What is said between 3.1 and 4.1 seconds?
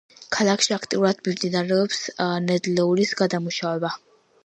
გადამუშავება.